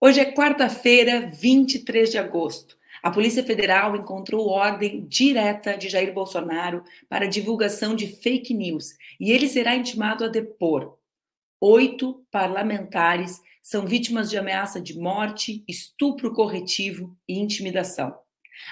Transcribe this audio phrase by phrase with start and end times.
[0.00, 2.78] Hoje é quarta-feira, 23 de agosto.
[3.02, 9.32] A Polícia Federal encontrou ordem direta de Jair Bolsonaro para divulgação de fake news e
[9.32, 10.96] ele será intimado a depor.
[11.60, 18.16] Oito parlamentares são vítimas de ameaça de morte, estupro corretivo e intimidação.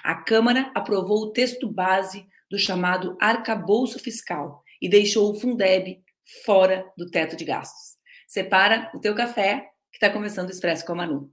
[0.04, 6.00] A Câmara aprovou o texto base do chamado arcabouço fiscal e deixou o Fundeb
[6.44, 7.96] fora do teto de gastos.
[8.28, 11.32] Separa o teu café, que está começando o Expresso com a Manu.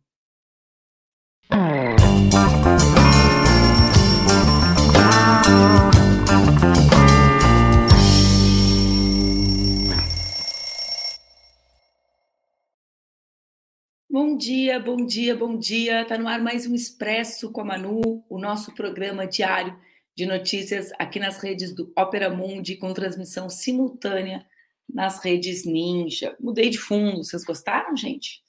[14.09, 16.05] Bom dia, bom dia, bom dia.
[16.05, 19.77] Tá no ar mais um Expresso com a Manu, o nosso programa diário
[20.15, 24.47] de notícias aqui nas redes do Opera Mundi, com transmissão simultânea
[24.87, 26.37] nas redes Ninja.
[26.39, 28.42] Mudei de fundo, vocês gostaram, gente?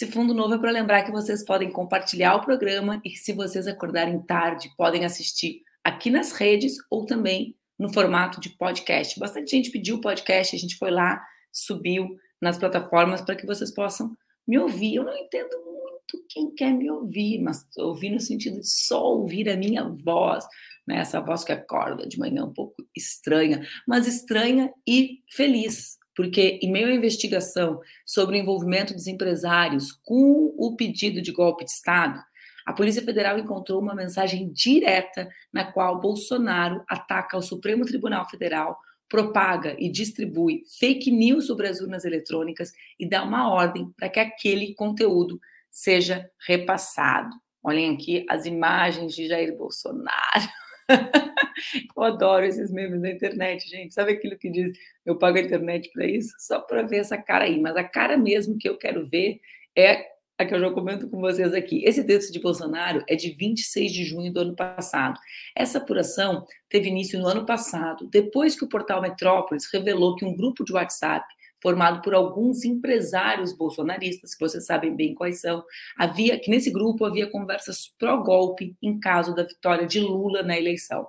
[0.00, 3.32] Esse fundo novo é para lembrar que vocês podem compartilhar o programa e que, se
[3.32, 9.18] vocês acordarem tarde, podem assistir aqui nas redes ou também no formato de podcast.
[9.18, 11.20] Bastante gente pediu podcast, a gente foi lá,
[11.52, 14.94] subiu nas plataformas para que vocês possam me ouvir.
[14.94, 19.48] Eu não entendo muito quem quer me ouvir, mas ouvir no sentido de só ouvir
[19.48, 20.46] a minha voz,
[20.86, 20.98] né?
[20.98, 26.72] essa voz que acorda de manhã um pouco estranha, mas estranha e feliz, porque em
[26.72, 32.20] meio à investigação sobre o envolvimento dos empresários com o pedido de golpe de Estado,
[32.66, 38.76] a Polícia Federal encontrou uma mensagem direta na qual Bolsonaro ataca o Supremo Tribunal Federal,
[39.08, 44.18] propaga e distribui fake news sobre as urnas eletrônicas e dá uma ordem para que
[44.18, 47.30] aquele conteúdo seja repassado.
[47.62, 50.48] Olhem aqui as imagens de Jair Bolsonaro.
[51.96, 53.94] eu adoro esses memes na internet, gente.
[53.94, 56.34] Sabe aquilo que diz, eu pago a internet para isso?
[56.38, 57.60] Só para ver essa cara aí.
[57.60, 59.40] Mas a cara mesmo que eu quero ver
[59.76, 61.84] é a que eu já comento com vocês aqui.
[61.84, 65.18] Esse texto de Bolsonaro é de 26 de junho do ano passado.
[65.54, 70.36] Essa apuração teve início no ano passado, depois que o portal Metrópolis revelou que um
[70.36, 71.26] grupo de WhatsApp
[71.62, 75.64] formado por alguns empresários bolsonaristas, que vocês sabem bem quais são,
[75.96, 81.06] havia que nesse grupo havia conversas pró-golpe em caso da vitória de Lula na eleição.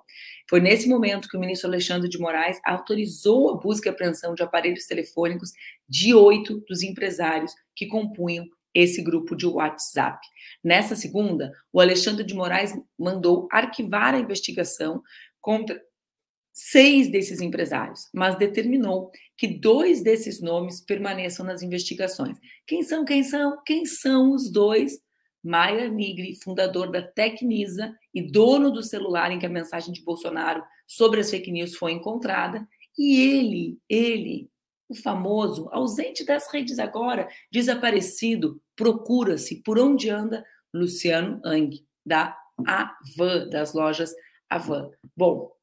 [0.49, 4.41] Foi nesse momento que o ministro Alexandre de Moraes autorizou a busca e apreensão de
[4.41, 5.51] aparelhos telefônicos
[5.87, 10.19] de oito dos empresários que compunham esse grupo de WhatsApp.
[10.63, 15.01] Nessa segunda, o Alexandre de Moraes mandou arquivar a investigação
[15.41, 15.79] contra
[16.61, 22.37] seis desses empresários, mas determinou que dois desses nomes permaneçam nas investigações.
[22.67, 23.05] Quem são?
[23.05, 23.63] Quem são?
[23.65, 24.99] Quem são os dois?
[25.41, 30.61] Maia Nigri, fundador da Tecnisa e dono do celular em que a mensagem de Bolsonaro
[30.85, 34.49] sobre as fake news foi encontrada, e ele, ele,
[34.89, 40.43] o famoso, ausente das redes agora, desaparecido, procura-se por onde anda
[40.73, 42.37] Luciano Ang, da
[42.67, 44.13] Avan, das lojas
[44.49, 44.91] Avan.
[45.15, 45.53] Bom,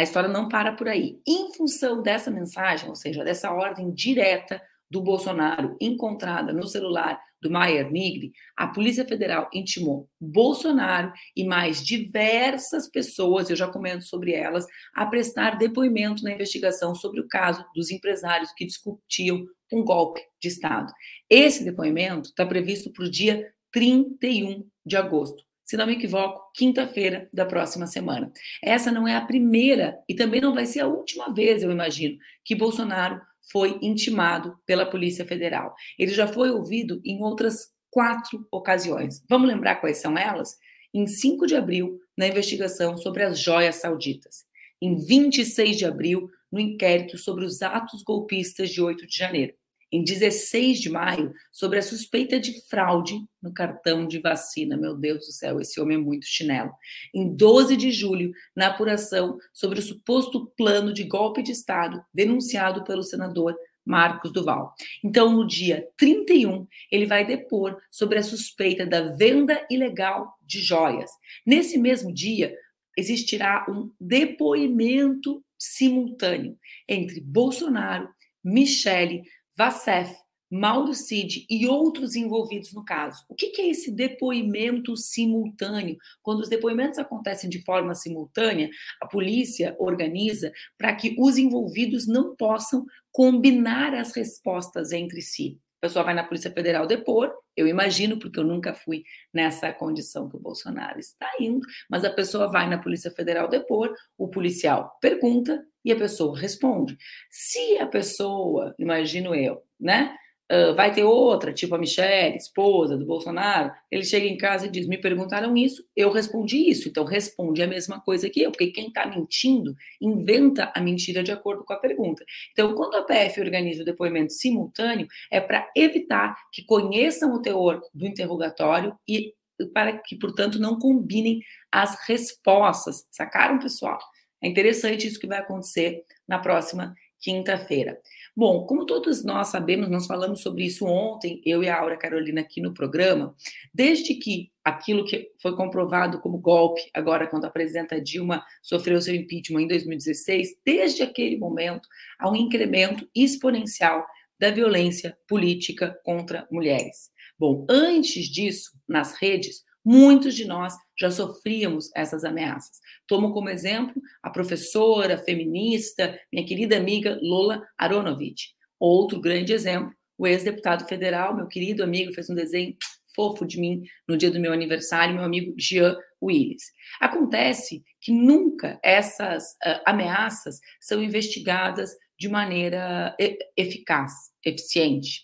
[0.00, 1.20] a história não para por aí.
[1.26, 7.50] Em função dessa mensagem, ou seja, dessa ordem direta do Bolsonaro encontrada no celular do
[7.50, 14.32] Maier Nigri, a Polícia Federal intimou Bolsonaro e mais diversas pessoas, eu já comento sobre
[14.32, 20.22] elas, a prestar depoimento na investigação sobre o caso dos empresários que discutiam um golpe
[20.40, 20.92] de Estado.
[21.28, 27.28] Esse depoimento está previsto para o dia 31 de agosto se não me equivoco, quinta-feira
[27.32, 28.32] da próxima semana.
[28.60, 32.18] Essa não é a primeira e também não vai ser a última vez, eu imagino,
[32.44, 33.20] que Bolsonaro
[33.52, 35.72] foi intimado pela Polícia Federal.
[35.96, 39.22] Ele já foi ouvido em outras quatro ocasiões.
[39.30, 40.56] Vamos lembrar quais são elas?
[40.92, 44.44] Em 5 de abril, na investigação sobre as joias sauditas.
[44.82, 49.54] Em 26 de abril, no inquérito sobre os atos golpistas de 8 de janeiro
[49.92, 54.76] em 16 de maio sobre a suspeita de fraude no cartão de vacina.
[54.76, 56.70] Meu Deus do céu, esse homem é muito chinelo.
[57.14, 62.84] Em 12 de julho, na apuração sobre o suposto plano de golpe de Estado denunciado
[62.84, 64.74] pelo senador Marcos Duval.
[65.02, 71.10] Então, no dia 31, ele vai depor sobre a suspeita da venda ilegal de joias.
[71.44, 72.54] Nesse mesmo dia,
[72.96, 76.56] existirá um depoimento simultâneo
[76.88, 78.08] entre Bolsonaro,
[78.42, 79.24] Michele,
[79.60, 80.16] Vacef,
[80.50, 83.22] Mauro Cid e outros envolvidos no caso.
[83.28, 85.98] O que é esse depoimento simultâneo?
[86.22, 88.70] Quando os depoimentos acontecem de forma simultânea,
[89.02, 95.58] a polícia organiza para que os envolvidos não possam combinar as respostas entre si.
[95.82, 99.02] A pessoa vai na Polícia Federal depor, eu imagino, porque eu nunca fui
[99.32, 103.94] nessa condição que o Bolsonaro está indo, mas a pessoa vai na Polícia Federal depor,
[104.16, 106.96] o policial pergunta e a pessoa responde.
[107.30, 110.14] Se a pessoa, imagino eu, né,
[110.50, 114.70] uh, vai ter outra, tipo a Michelle, esposa do Bolsonaro, ele chega em casa e
[114.70, 118.72] diz: Me perguntaram isso, eu respondi isso, então responde a mesma coisa que eu, porque
[118.72, 122.24] quem está mentindo inventa a mentira de acordo com a pergunta.
[122.52, 127.80] Então, quando a PF organiza o depoimento simultâneo, é para evitar que conheçam o teor
[127.94, 129.34] do interrogatório e
[129.74, 131.40] para que, portanto, não combinem
[131.70, 133.04] as respostas.
[133.10, 133.98] Sacaram, pessoal?
[134.42, 138.00] É interessante isso que vai acontecer na próxima quinta-feira.
[138.34, 142.40] Bom, como todos nós sabemos, nós falamos sobre isso ontem, eu e a Aura Carolina
[142.40, 143.34] aqui no programa,
[143.74, 149.14] desde que aquilo que foi comprovado como golpe, agora quando a presidenta Dilma sofreu seu
[149.14, 151.86] impeachment em 2016, desde aquele momento
[152.18, 154.06] há um incremento exponencial
[154.38, 157.10] da violência política contra mulheres.
[157.38, 162.78] Bom, antes disso, nas redes, muitos de nós já sofríamos essas ameaças.
[163.06, 168.54] Tomo como exemplo a professora feminista, minha querida amiga Lola Aronovich.
[168.78, 172.76] Outro grande exemplo, o ex-deputado federal, meu querido amigo, fez um desenho
[173.14, 176.62] fofo de mim no dia do meu aniversário, meu amigo Jean Willis.
[177.00, 183.16] Acontece que nunca essas uh, ameaças são investigadas de maneira
[183.56, 184.12] eficaz,
[184.44, 185.22] eficiente.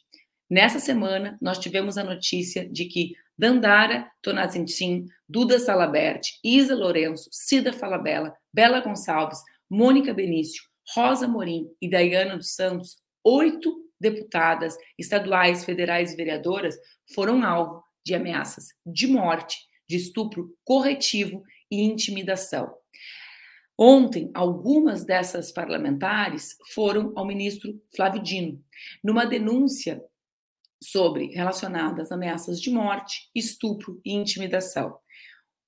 [0.49, 7.73] Nessa semana, nós tivemos a notícia de que Dandara Tonazentin, Duda Salabert, Isa Lourenço, Cida
[7.73, 10.63] Falabella, Bela Gonçalves, Mônica Benício,
[10.95, 16.77] Rosa Morim e Dayana dos Santos, oito deputadas estaduais, federais e vereadoras
[17.15, 22.73] foram alvo de ameaças de morte, de estupro corretivo e intimidação.
[23.79, 28.63] Ontem, algumas dessas parlamentares foram ao ministro Flávio Dino,
[29.05, 30.03] numa denúncia
[30.83, 34.99] sobre relacionadas ameaças de morte, estupro e intimidação.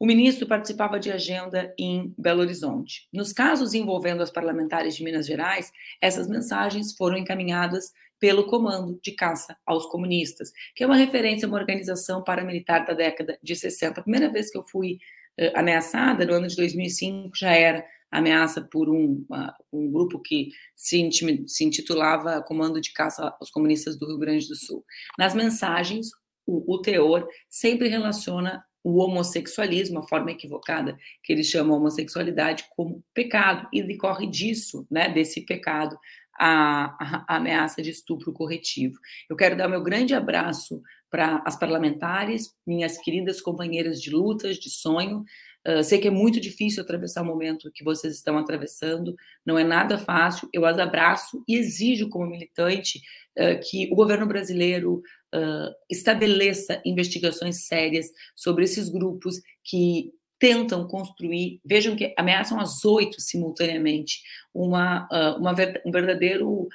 [0.01, 3.09] O ministro participava de agenda em Belo Horizonte.
[3.13, 9.13] Nos casos envolvendo as parlamentares de Minas Gerais, essas mensagens foram encaminhadas pelo Comando de
[9.13, 14.01] Caça aos Comunistas, que é uma referência a uma organização paramilitar da década de 60.
[14.01, 14.99] A primeira vez que eu fui
[15.41, 19.25] uh, ameaçada, no ano de 2005, já era ameaça por um,
[19.73, 21.09] um grupo que se,
[21.47, 24.85] se, intitulava Comando de Caça aos Comunistas do Rio Grande do Sul.
[25.19, 26.09] Nas mensagens,
[26.47, 32.65] o, o teor sempre relaciona o homossexualismo, a forma equivocada que eles chamam a homossexualidade,
[32.75, 35.99] como pecado, e decorre disso, né, desse pecado,
[36.39, 38.99] a, a, ameaça de estupro corretivo.
[39.29, 40.81] Eu quero dar meu grande abraço
[41.11, 45.25] para as parlamentares, minhas queridas companheiras de lutas, de sonho,
[45.69, 49.65] Uh, sei que é muito difícil atravessar o momento que vocês estão atravessando, não é
[49.65, 50.49] nada fácil.
[50.51, 53.03] Eu as abraço e exijo, como militante,
[53.39, 55.03] uh, que o governo brasileiro
[55.35, 63.21] uh, estabeleça investigações sérias sobre esses grupos que tentam construir, vejam que ameaçam as oito
[63.21, 64.23] simultaneamente,
[64.55, 65.51] uma, uma
[65.85, 66.69] um verdadeiro,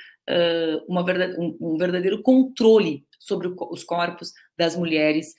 [0.85, 1.01] uma
[1.39, 5.33] um, um verdadeiro controle sobre os corpos das mulheres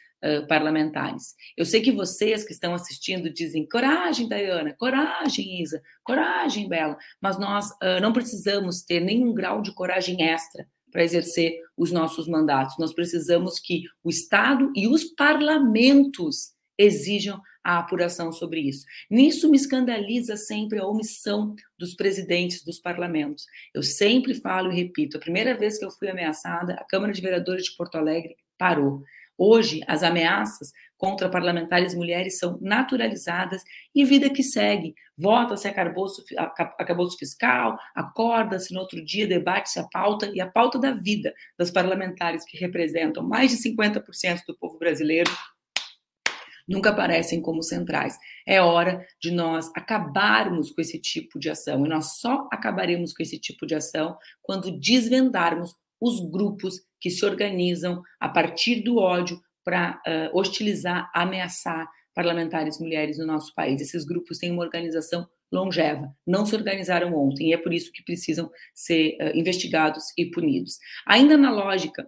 [0.49, 1.35] parlamentares.
[1.57, 7.39] Eu sei que vocês que estão assistindo dizem coragem, Dayana, coragem, Isa, coragem, Bela, mas
[7.39, 12.79] nós uh, não precisamos ter nenhum grau de coragem extra para exercer os nossos mandatos.
[12.79, 18.85] Nós precisamos que o Estado e os parlamentos exijam a apuração sobre isso.
[19.11, 23.47] Nisso me escandaliza sempre a omissão dos presidentes dos parlamentos.
[23.73, 27.23] Eu sempre falo e repito: a primeira vez que eu fui ameaçada, a Câmara de
[27.23, 29.03] Vereadores de Porto Alegre parou.
[29.37, 33.63] Hoje, as ameaças contra parlamentares mulheres são naturalizadas
[33.95, 34.95] e vida que segue.
[35.17, 41.35] Vota-se acabouço fiscal, acorda-se no outro dia, debate-se a pauta e a pauta da vida
[41.59, 45.31] das parlamentares que representam mais de 50% do povo brasileiro
[46.67, 48.19] nunca aparecem como centrais.
[48.47, 51.85] É hora de nós acabarmos com esse tipo de ação.
[51.85, 57.25] E nós só acabaremos com esse tipo de ação quando desvendarmos os grupos que se
[57.25, 63.81] organizam a partir do ódio para uh, hostilizar, ameaçar parlamentares mulheres no nosso país.
[63.81, 68.05] Esses grupos têm uma organização longeva, não se organizaram ontem, e é por isso que
[68.05, 70.79] precisam ser uh, investigados e punidos.
[71.07, 72.07] Ainda na lógica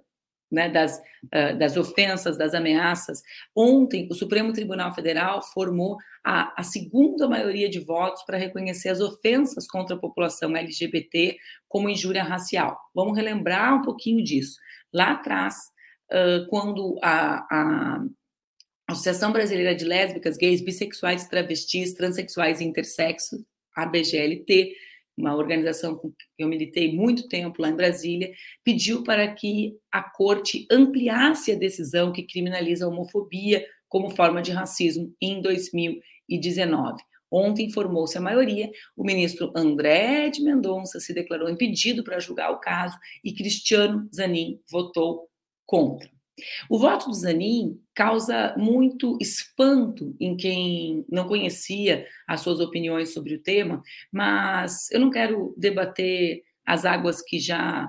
[0.51, 3.23] né, das, uh, das ofensas, das ameaças.
[3.55, 9.01] Ontem, o Supremo Tribunal Federal formou a, a segunda maioria de votos para reconhecer as
[9.01, 11.37] ofensas contra a população LGBT
[11.69, 12.79] como injúria racial.
[12.95, 14.59] Vamos relembrar um pouquinho disso.
[14.93, 15.57] Lá atrás,
[16.13, 18.05] uh, quando a, a
[18.89, 24.75] Associação Brasileira de Lésbicas, Gays, Bissexuais, Travestis, Transsexuais e Intersexo, a BGLT,
[25.17, 28.33] uma organização com que eu militei muito tempo lá em Brasília,
[28.63, 34.53] pediu para que a corte ampliasse a decisão que criminaliza a homofobia como forma de
[34.53, 37.03] racismo em 2019.
[37.31, 42.61] Ontem informou-se a maioria, o ministro André de Mendonça se declarou impedido para julgar o
[42.61, 45.29] caso e Cristiano Zanin votou
[45.65, 46.16] contra.
[46.69, 53.35] O voto do Zanin causa muito espanto em quem não conhecia as suas opiniões sobre
[53.35, 57.89] o tema, mas eu não quero debater as águas que já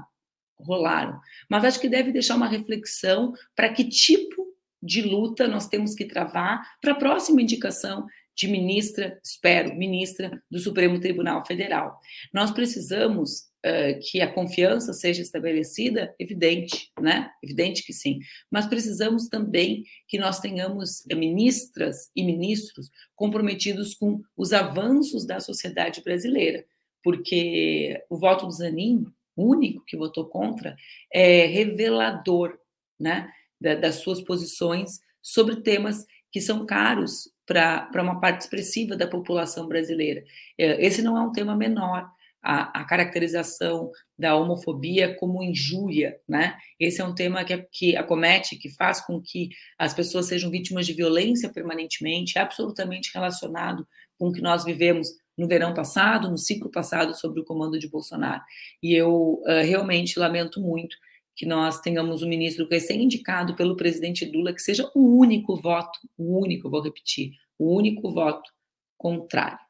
[0.59, 4.47] rolaram, mas acho que deve deixar uma reflexão para que tipo
[4.81, 10.59] de luta nós temos que travar para a próxima indicação de ministra, espero, ministra do
[10.59, 11.99] Supremo Tribunal Federal.
[12.31, 17.29] Nós precisamos uh, que a confiança seja estabelecida, evidente, né?
[17.43, 18.19] Evidente que sim.
[18.49, 26.01] Mas precisamos também que nós tenhamos ministras e ministros comprometidos com os avanços da sociedade
[26.01, 26.65] brasileira,
[27.03, 29.05] porque o voto do Zanin,
[29.35, 30.75] único que votou contra,
[31.13, 32.57] é revelador,
[32.99, 33.29] né?
[33.59, 40.23] das suas posições sobre temas que são caros para uma parte expressiva da população brasileira.
[40.57, 42.09] É, esse não é um tema menor,
[42.41, 46.57] a, a, caracterização da homofobia como injúria, né?
[46.79, 50.85] Esse é um tema que, que acomete, que faz com que as pessoas sejam vítimas
[50.85, 56.71] de violência permanentemente, absolutamente relacionado com o que nós vivemos no verão passado, no ciclo
[56.71, 58.41] passado, sobre o comando de Bolsonaro.
[58.81, 60.95] E eu uh, realmente lamento muito
[61.35, 66.41] que nós tenhamos um ministro recém-indicado pelo presidente Lula que seja o único voto, o
[66.41, 68.49] único, vou repetir, o único voto
[68.97, 69.66] contrário.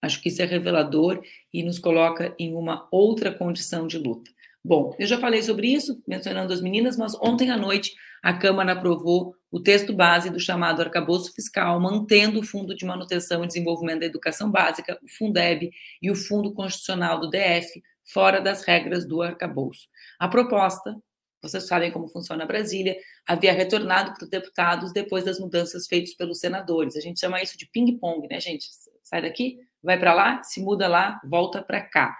[0.00, 1.20] Acho que isso é revelador
[1.52, 4.30] e nos coloca em uma outra condição de luta.
[4.64, 8.72] Bom, eu já falei sobre isso, mencionando as meninas, mas ontem à noite a Câmara
[8.72, 14.00] aprovou o texto base do chamado arcabouço fiscal, mantendo o Fundo de Manutenção e Desenvolvimento
[14.00, 15.70] da Educação Básica, o Fundeb
[16.02, 19.88] e o Fundo Constitucional do DF, fora das regras do arcabouço.
[20.18, 20.96] A proposta,
[21.40, 26.40] vocês sabem como funciona Brasília, havia retornado para os deputados depois das mudanças feitas pelos
[26.40, 26.96] senadores.
[26.96, 28.66] A gente chama isso de ping-pong, né, gente?
[29.04, 32.16] Sai daqui, vai para lá, se muda lá, volta para cá.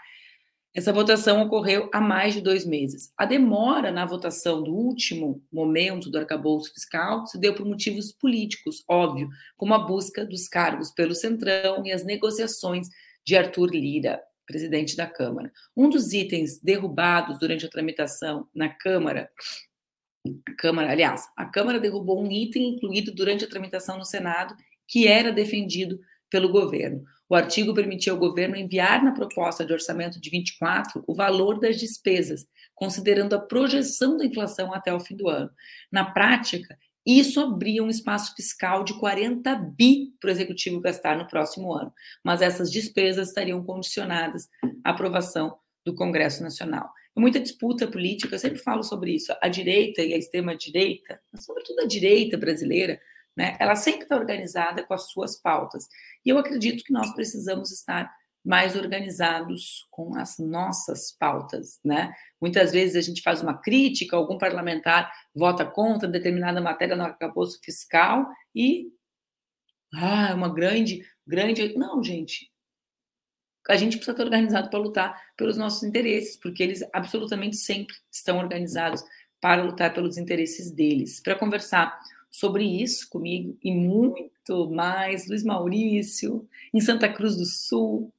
[0.74, 3.12] Essa votação ocorreu há mais de dois meses.
[3.16, 8.84] A demora na votação do último momento do arcabouço fiscal se deu por motivos políticos,
[8.88, 12.88] óbvio, como a busca dos cargos pelo Centrão e as negociações
[13.24, 15.52] de Arthur Lira presidente da Câmara.
[15.76, 19.30] Um dos itens derrubados durante a tramitação na Câmara,
[20.56, 25.30] Câmara, aliás, a Câmara derrubou um item incluído durante a tramitação no Senado que era
[25.30, 26.00] defendido
[26.30, 27.04] pelo governo.
[27.28, 31.76] O artigo permitia ao governo enviar na proposta de orçamento de 24 o valor das
[31.76, 35.50] despesas, considerando a projeção da inflação até o fim do ano.
[35.92, 41.26] Na prática, isso abria um espaço fiscal de 40 bi para o executivo gastar no
[41.26, 41.92] próximo ano,
[42.24, 44.48] mas essas despesas estariam condicionadas
[44.84, 46.90] à aprovação do Congresso Nacional.
[47.16, 49.34] É muita disputa política, eu sempre falo sobre isso.
[49.42, 53.00] A direita e a extrema-direita, sobretudo a direita brasileira,
[53.38, 55.88] né, ela sempre está organizada com as suas pautas.
[56.26, 58.12] E eu acredito que nós precisamos estar
[58.44, 62.12] mais organizados com as nossas pautas, né?
[62.40, 67.60] Muitas vezes a gente faz uma crítica, algum parlamentar vota contra determinada matéria no arcabouço
[67.62, 68.88] fiscal e
[69.94, 72.50] ah, uma grande, grande, não, gente.
[73.68, 78.38] A gente precisa estar organizado para lutar pelos nossos interesses, porque eles absolutamente sempre estão
[78.38, 79.04] organizados
[79.40, 81.20] para lutar pelos interesses deles.
[81.20, 81.96] Para conversar
[82.30, 88.12] sobre isso comigo e muito mais, Luiz Maurício, em Santa Cruz do Sul,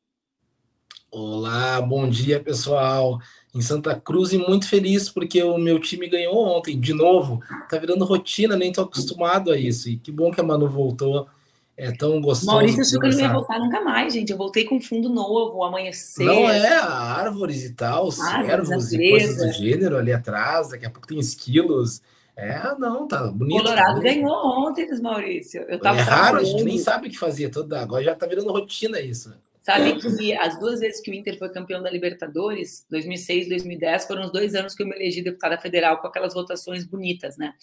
[1.12, 3.20] Olá, bom dia pessoal.
[3.54, 7.42] Em Santa Cruz e muito feliz porque o meu time ganhou ontem, de novo.
[7.68, 9.90] Tá virando rotina, nem tô acostumado a isso.
[9.90, 11.28] E que bom que a Manu voltou.
[11.76, 12.52] É tão gostoso.
[12.52, 14.32] Maurício achou que ele não ia voltar nunca mais, gente.
[14.32, 16.26] Eu voltei com fundo novo, amanhecer.
[16.26, 20.70] Não é, árvores e tal, servos e coisas do gênero ali atrás.
[20.70, 22.04] Daqui a pouco tem esquilos.
[22.40, 23.62] É, não, tá bonito.
[23.62, 25.62] Colorado tá ganhou ontem, Maurício.
[25.68, 27.82] Eu tava é raro, a gente nem sabe o que fazia toda.
[27.82, 29.34] Agora já tá virando rotina isso.
[29.62, 34.08] Sabe que as duas vezes que o Inter foi campeão da Libertadores, 2006 e 2010,
[34.08, 37.54] foram os dois anos que eu me elegi deputada federal com aquelas votações bonitas, né?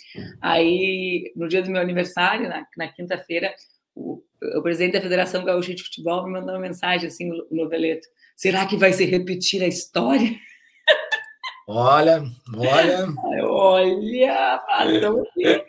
[0.40, 3.52] Aí, no dia do meu aniversário, na, na quinta-feira,
[3.94, 4.22] o,
[4.56, 8.06] o, presidente da Federação Gaúcha de Futebol me mandou uma mensagem assim no noveleto.
[8.36, 10.28] Será que vai se repetir a história?
[11.66, 13.08] Olha, olha.
[13.42, 14.54] Olha,
[15.22, 15.64] aqui.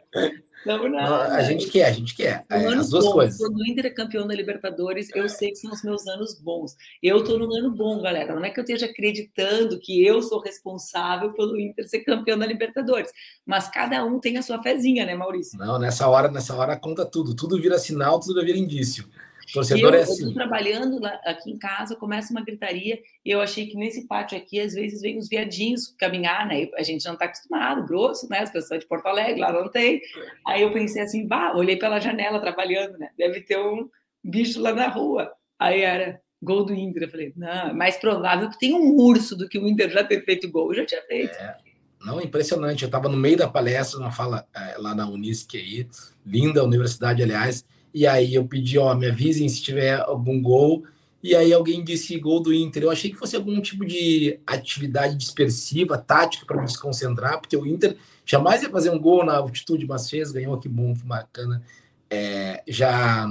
[0.66, 2.46] Não, não, a gente quer, a gente quer.
[2.50, 3.13] É, as duas bom.
[3.13, 3.38] coisas.
[3.38, 6.75] Quando o Inter é campeão da Libertadores, eu sei que são os meus anos bons.
[7.01, 8.36] Eu estou num ano bom, galera.
[8.36, 12.46] Não é que eu esteja acreditando que eu sou responsável pelo Inter ser campeão da
[12.46, 13.12] Libertadores.
[13.46, 15.58] Mas cada um tem a sua fezinha, né, Maurício?
[15.58, 17.34] Não, nessa hora, nessa hora conta tudo.
[17.34, 19.08] Tudo vira sinal, tudo vira indício.
[19.54, 20.25] Torcedor eu, é assim.
[20.25, 24.38] Eu trabalhando lá, aqui em casa, começa uma gritaria, e eu achei que nesse pátio
[24.38, 26.68] aqui, às vezes, vem os viadinhos caminhar, né?
[26.77, 28.39] A gente não está acostumado, grosso, né?
[28.39, 30.01] As pessoas de Porto Alegre, lá não tem.
[30.46, 33.10] Aí eu pensei assim, bah, olhei pela janela trabalhando, né?
[33.18, 33.89] Deve ter um
[34.24, 35.32] bicho lá na rua.
[35.58, 37.04] Aí era gol do Inter.
[37.04, 40.04] Eu falei, não, é mais provável que tenha um urso do que o Inter já
[40.04, 40.72] ter feito gol.
[40.72, 41.34] Eu já tinha feito.
[41.36, 41.58] É.
[42.06, 42.84] não, impressionante.
[42.84, 45.88] Eu estava no meio da palestra, uma fala é, lá na Unisc aí,
[46.25, 47.66] linda universidade, aliás.
[47.98, 50.84] E aí eu pedi, ó, me avisem se tiver algum gol.
[51.24, 52.84] E aí alguém disse gol do Inter.
[52.84, 57.66] Eu achei que fosse algum tipo de atividade dispersiva, tática para me desconcentrar, porque o
[57.66, 61.63] Inter jamais ia fazer um gol na altitude, mas fez, ganhou, que bom, que bacana.
[62.08, 63.27] É, já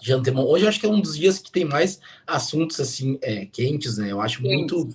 [0.00, 0.44] de antemão.
[0.44, 3.98] Hoje eu acho que é um dos dias que tem mais assuntos assim é, quentes,
[3.98, 4.10] né?
[4.10, 4.88] Eu acho muito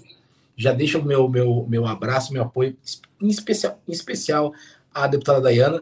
[0.58, 2.76] já deixo o meu, meu, meu abraço, meu apoio,
[3.22, 4.54] em especial, em especial
[4.94, 5.82] à deputada Dayana.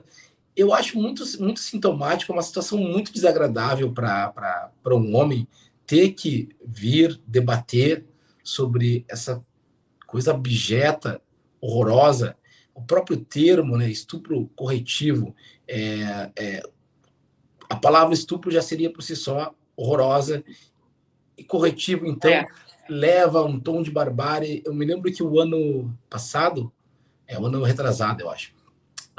[0.60, 5.48] Eu acho muito, muito sintomático, uma situação muito desagradável para um homem
[5.88, 8.06] ter que vir debater
[8.44, 9.42] sobre essa
[10.06, 11.22] coisa abjeta,
[11.62, 12.36] horrorosa,
[12.76, 15.34] o próprio termo, né, estupro corretivo,
[15.66, 16.64] é, é,
[17.70, 20.44] a palavra estupro já seria por si só horrorosa,
[21.38, 22.46] e corretivo, então, é.
[22.90, 24.62] leva um tom de barbárie.
[24.66, 26.70] Eu me lembro que o ano passado,
[27.26, 28.52] é o ano retrasado, eu acho,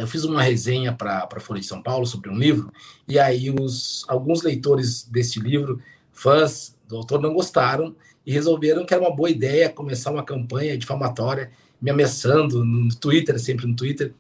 [0.01, 2.73] eu fiz uma resenha para a Folha de São Paulo sobre um livro,
[3.07, 5.81] e aí os, alguns leitores desse livro,
[6.13, 7.95] fãs do autor, não gostaram
[8.27, 13.39] e resolveram que era uma boa ideia começar uma campanha difamatória, me ameaçando no Twitter,
[13.39, 14.13] sempre no Twitter.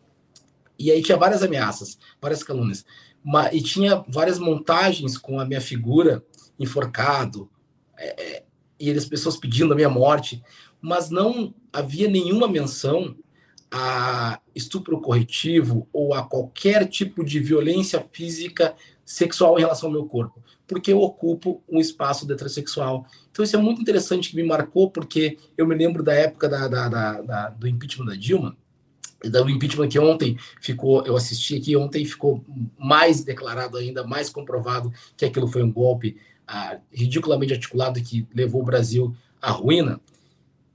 [0.79, 2.85] E aí tinha várias ameaças, várias calúnias.
[3.23, 6.25] Uma, e tinha várias montagens com a minha figura
[6.59, 7.51] enforcado,
[7.99, 8.43] é, é
[8.79, 10.43] e as pessoas pedindo a minha morte,
[10.81, 13.15] mas não havia nenhuma menção
[13.71, 18.75] a estupro corretivo ou a qualquer tipo de violência física
[19.05, 23.07] sexual em relação ao meu corpo, porque eu ocupo um espaço heterossexual.
[23.31, 26.69] Então isso é muito interessante que me marcou, porque eu me lembro da época da,
[26.69, 28.57] da, da, da do impeachment da Dilma,
[29.23, 32.45] do impeachment que ontem ficou, eu assisti aqui, ontem ficou
[32.79, 36.17] mais declarado ainda, mais comprovado que aquilo foi um golpe
[36.93, 40.01] ridiculamente articulado que levou o Brasil à ruína.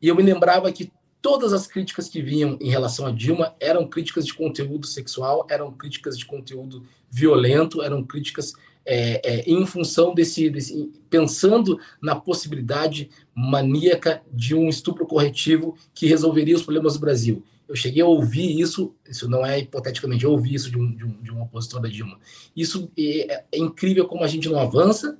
[0.02, 0.92] E eu me lembrava que
[1.26, 5.72] todas as críticas que vinham em relação a Dilma eram críticas de conteúdo sexual, eram
[5.72, 8.54] críticas de conteúdo violento, eram críticas
[8.86, 16.06] é, é, em função desse, desse, pensando na possibilidade maníaca de um estupro corretivo que
[16.06, 17.44] resolveria os problemas do Brasil.
[17.68, 21.06] Eu cheguei a ouvir isso, isso não é hipoteticamente, eu ouvi isso de um, de
[21.06, 22.20] um, de um opositor da Dilma.
[22.56, 25.18] Isso é, é incrível como a gente não avança,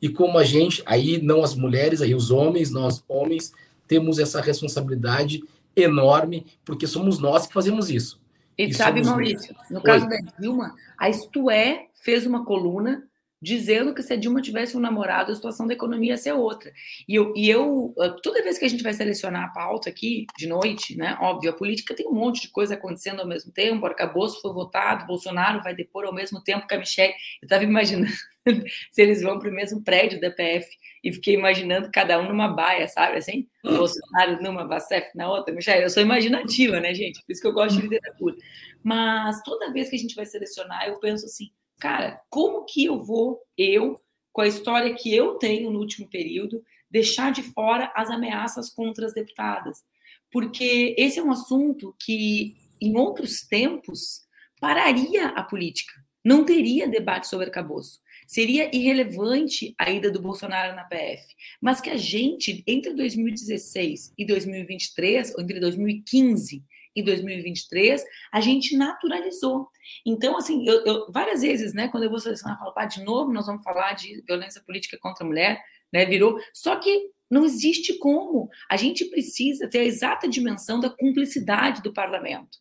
[0.00, 3.52] e como a gente, aí não as mulheres, aí os homens, nós homens,
[3.92, 5.44] temos essa responsabilidade
[5.76, 8.18] enorme, porque somos nós que fazemos isso.
[8.56, 9.82] E, e sabe, Maurício, no Oi.
[9.82, 13.06] caso da Dilma, a Isto É fez uma coluna
[13.40, 16.72] dizendo que se a Dilma tivesse um namorado, a situação da economia ia ser outra.
[17.06, 20.26] E eu, e eu, ah, toda vez que a gente vai selecionar a pauta aqui,
[20.38, 23.82] de noite, né, óbvio, a política tem um monte de coisa acontecendo ao mesmo tempo,
[23.82, 27.62] o arcabouço foi votado, Bolsonaro vai depor ao mesmo tempo que a Michelle, eu estava
[27.62, 28.10] imaginando
[28.90, 30.66] se eles vão para o mesmo prédio da PF,
[31.02, 35.82] e fiquei imaginando cada um numa baia, sabe, assim, Bolsonaro numa, Bacef na outra, Michelle,
[35.82, 38.36] eu sou imaginativa, né, gente, por isso que eu gosto de literatura.
[38.82, 41.50] Mas toda vez que a gente vai selecionar, eu penso assim,
[41.80, 44.00] cara, como que eu vou, eu,
[44.32, 49.06] com a história que eu tenho no último período, deixar de fora as ameaças contra
[49.06, 49.82] as deputadas?
[50.30, 54.22] Porque esse é um assunto que, em outros tempos,
[54.60, 55.92] pararia a política.
[56.24, 58.00] Não teria debate sobre arcabouço.
[58.26, 61.22] Seria irrelevante a ida do Bolsonaro na PF.
[61.60, 68.76] Mas que a gente, entre 2016 e 2023, ou entre 2015 em 2023, a gente
[68.76, 69.68] naturalizou.
[70.04, 73.02] Então, assim, eu, eu várias vezes, né, quando eu vou selecionar, eu falo, pá, de
[73.02, 76.38] novo nós vamos falar de violência política contra a mulher, né, virou.
[76.52, 78.50] Só que não existe como.
[78.70, 82.58] A gente precisa ter a exata dimensão da cumplicidade do parlamento.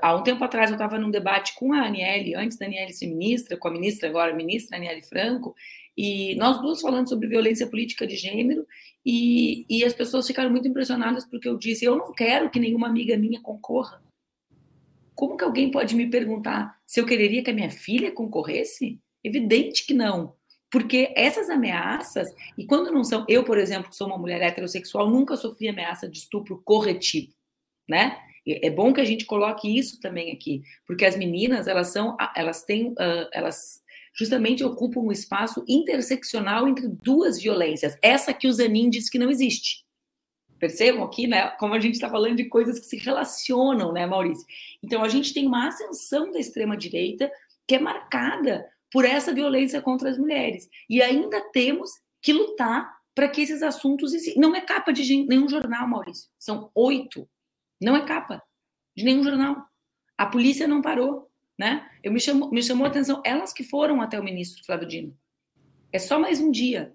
[0.00, 3.08] Há um tempo atrás eu estava num debate com a Aniele, antes da Aniele ser
[3.08, 5.54] ministra, com a ministra agora, a ministra Aniele Franco,
[5.96, 8.66] e nós duas falando sobre violência política de gênero,
[9.04, 12.86] e, e as pessoas ficaram muito impressionadas porque eu disse: eu não quero que nenhuma
[12.86, 14.02] amiga minha concorra.
[15.14, 18.98] Como que alguém pode me perguntar se eu quereria que a minha filha concorresse?
[19.22, 20.34] Evidente que não.
[20.70, 25.08] Porque essas ameaças, e quando não são, eu, por exemplo, que sou uma mulher heterossexual,
[25.08, 27.32] nunca sofri ameaça de estupro corretivo,
[27.88, 28.18] né?
[28.46, 32.62] É bom que a gente coloque isso também aqui, porque as meninas, elas são, elas
[32.62, 33.82] têm, uh, elas
[34.14, 37.96] justamente ocupam um espaço interseccional entre duas violências.
[38.02, 39.84] Essa que o Zanin diz que não existe.
[40.58, 41.48] Percebam aqui, né?
[41.58, 44.44] Como a gente está falando de coisas que se relacionam, né, Maurício?
[44.82, 47.30] Então a gente tem uma ascensão da extrema direita
[47.66, 50.68] que é marcada por essa violência contra as mulheres.
[50.88, 51.90] E ainda temos
[52.22, 54.12] que lutar para que esses assuntos.
[54.36, 56.28] Não é capa de nenhum jornal, Maurício.
[56.38, 57.28] São oito.
[57.84, 58.42] Não é capa
[58.96, 59.64] de nenhum jornal.
[60.16, 61.88] A polícia não parou né?
[62.02, 65.16] Eu me chamou, me chamou a atenção elas que foram até o ministro Flávio Dino.
[65.92, 66.94] É só mais um dia.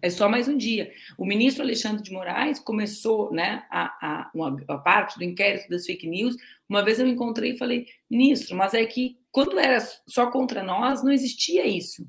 [0.00, 0.92] É só mais um dia.
[1.18, 5.84] O ministro Alexandre de Moraes começou né, a, a, uma, a parte do inquérito das
[5.84, 6.36] fake news.
[6.68, 11.02] Uma vez eu encontrei e falei, ministro, mas é que quando era só contra nós,
[11.02, 12.08] não existia isso,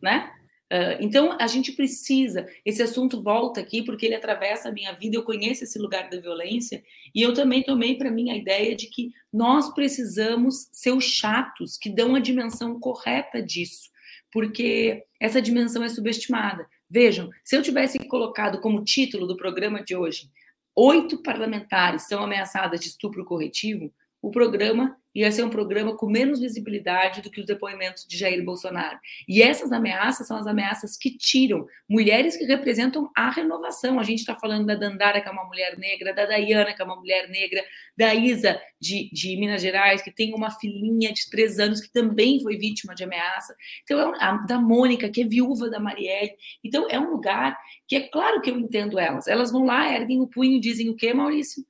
[0.00, 0.32] né?
[0.72, 2.46] Uh, então, a gente precisa.
[2.64, 5.16] Esse assunto volta aqui porque ele atravessa a minha vida.
[5.16, 6.82] Eu conheço esse lugar da violência
[7.14, 11.76] e eu também tomei para mim a ideia de que nós precisamos ser os chatos
[11.76, 13.90] que dão a dimensão correta disso,
[14.32, 16.66] porque essa dimensão é subestimada.
[16.90, 20.30] Vejam, se eu tivesse colocado como título do programa de hoje:
[20.74, 23.92] oito parlamentares são ameaçadas de estupro corretivo,
[24.26, 28.44] o programa ia ser um programa com menos visibilidade do que os depoimentos de Jair
[28.44, 28.98] Bolsonaro.
[29.28, 34.00] E essas ameaças são as ameaças que tiram mulheres que representam a renovação.
[34.00, 36.84] A gente está falando da Dandara, que é uma mulher negra, da Dayana, que é
[36.84, 37.64] uma mulher negra,
[37.96, 42.42] da Isa, de, de Minas Gerais, que tem uma filhinha de três anos que também
[42.42, 43.54] foi vítima de ameaça.
[43.84, 46.32] Então, é um, a, da Mônica, que é viúva da Marielle.
[46.64, 49.28] Então, é um lugar que é claro que eu entendo elas.
[49.28, 51.64] Elas vão lá, erguem o punho e dizem o quê, Maurício?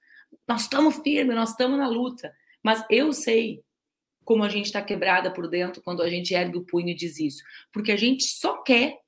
[0.49, 2.33] Nós estamos firmes, nós estamos na luta.
[2.67, 3.63] Mas eu sei
[4.25, 7.21] como a gente está quebrada por dentro quando a gente ergue o punho e diz
[7.21, 7.45] isso.
[7.73, 8.99] Porque a gente só quer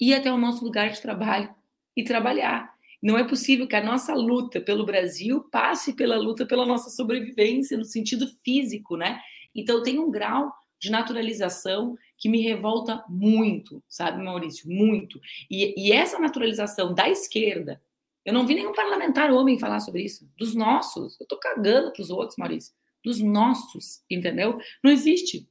[0.00, 1.54] ir até o nosso lugar de trabalho
[1.94, 2.72] e trabalhar.
[3.02, 7.76] Não é possível que a nossa luta pelo Brasil passe pela luta pela nossa sobrevivência,
[7.76, 9.20] no sentido físico, né?
[9.54, 14.66] Então, tem um grau de naturalização que me revolta muito, sabe, Maurício?
[14.66, 15.20] Muito.
[15.50, 17.82] E, e essa naturalização da esquerda,
[18.24, 20.28] eu não vi nenhum parlamentar homem falar sobre isso.
[20.36, 21.18] Dos nossos.
[21.20, 22.72] Eu tô cagando pros outros, Maurício.
[23.04, 24.58] Dos nossos, entendeu?
[24.82, 25.48] Não existe.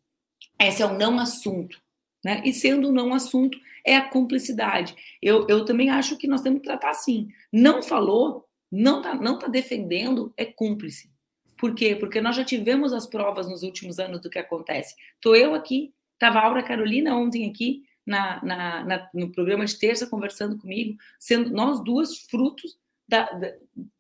[0.59, 1.81] Esse é o não assunto.
[2.23, 2.41] Né?
[2.45, 4.95] E sendo um não assunto, é a cumplicidade.
[5.21, 7.29] Eu, eu também acho que nós temos que tratar assim.
[7.51, 11.11] Não falou, não tá, não tá defendendo, é cúmplice.
[11.57, 11.95] Por quê?
[11.95, 14.95] Porque nós já tivemos as provas nos últimos anos do que acontece.
[15.19, 19.77] Tô eu aqui, tava a Aura Carolina ontem aqui, na, na, na, no programa de
[19.77, 23.53] terça conversando comigo, sendo nós duas frutos da, da,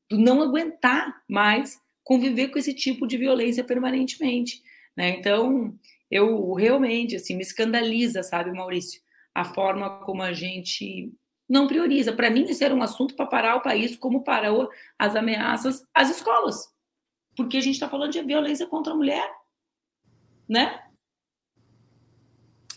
[0.09, 4.61] do não aguentar mais conviver com esse tipo de violência permanentemente.
[4.95, 5.09] Né?
[5.11, 5.77] Então,
[6.09, 9.01] eu realmente assim me escandaliza, sabe, Maurício,
[9.33, 11.13] a forma como a gente
[11.47, 12.13] não prioriza.
[12.13, 16.09] Para mim, isso era um assunto para parar o país, como parou as ameaças às
[16.09, 16.67] escolas,
[17.35, 19.29] porque a gente está falando de violência contra a mulher,
[20.47, 20.81] né?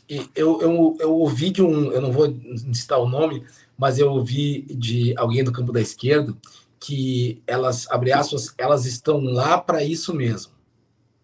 [0.08, 2.34] Eu, eu, eu ouvi de um, eu não vou
[2.72, 3.44] citar o nome,
[3.76, 6.34] mas eu ouvi de alguém do campo da esquerda
[6.78, 10.52] que elas, abre aspas, elas estão lá para isso mesmo,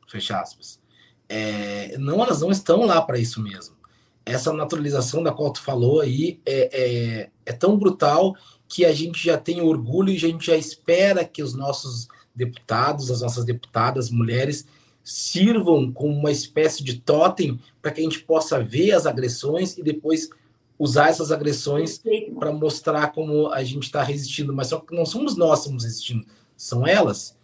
[0.08, 0.80] fecha aspas.
[1.28, 3.76] É, não, elas não estão lá para isso mesmo.
[4.24, 8.34] Essa naturalização da qual tu falou aí é, é, é tão brutal
[8.68, 13.10] que a gente já tem orgulho e a gente já espera que os nossos deputados,
[13.10, 14.66] as nossas deputadas mulheres,
[15.02, 19.82] sirvam como uma espécie de totem para que a gente possa ver as agressões e
[19.82, 20.30] depois
[20.78, 22.00] usar essas agressões
[22.38, 24.52] para mostrar como a gente está resistindo.
[24.52, 26.24] Mas só que não somos nós que estamos resistindo,
[26.56, 27.36] são elas.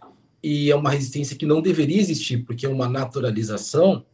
[0.42, 4.04] E é uma resistência que não deveria existir, porque é uma naturalização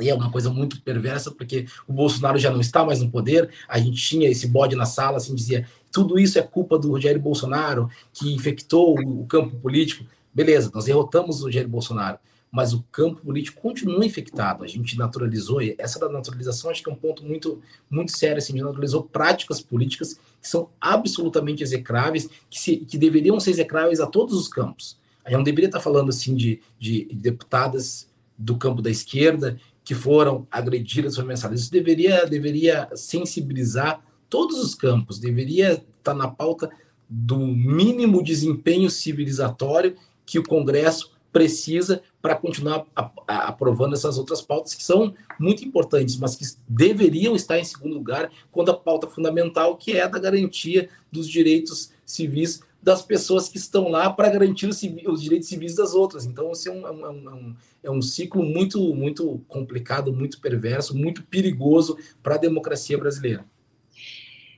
[0.00, 3.50] e é uma coisa muito perversa, porque o Bolsonaro já não está mais no poder.
[3.68, 7.20] A gente tinha esse bode na sala, assim, dizia: tudo isso é culpa do Rogério
[7.20, 10.04] Bolsonaro, que infectou o campo político.
[10.32, 12.18] Beleza, nós derrotamos o Rogério Bolsonaro
[12.54, 14.62] mas o campo político continua infectado.
[14.62, 18.52] A gente naturalizou, essa da naturalização acho que é um ponto muito, muito sério, assim,
[18.52, 23.98] a gente naturalizou práticas políticas que são absolutamente execráveis, que, se, que deveriam ser execráveis
[23.98, 24.96] a todos os campos.
[25.24, 29.92] A gente não deveria estar falando assim de, de deputadas do campo da esquerda que
[29.92, 31.62] foram agredidas por mensagens.
[31.62, 36.70] Isso deveria, deveria sensibilizar todos os campos, deveria estar na pauta
[37.10, 42.86] do mínimo desempenho civilizatório que o Congresso precisa para continuar
[43.26, 48.30] aprovando essas outras pautas que são muito importantes, mas que deveriam estar em segundo lugar
[48.52, 53.56] quando a pauta fundamental, que é a da garantia dos direitos civis das pessoas que
[53.56, 56.24] estão lá para garantir os, os, direitos civis das outras.
[56.24, 60.40] Então, esse é um, é um, é um, é um ciclo muito, muito complicado, muito
[60.40, 63.44] perverso, muito perigoso para a democracia brasileira.